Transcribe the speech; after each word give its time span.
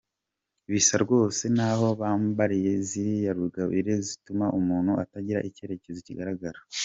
Bisa 0.71 0.95
rwose 1.03 1.43
n’aho 1.55 1.87
bambaye 2.01 2.69
ziriya 2.87 3.31
rugabire 3.39 3.93
zituma 4.07 4.45
umuntu 4.59 4.91
atagira 5.03 5.45
icyerekezo 5.49 5.99
kigaragara. 6.07 6.59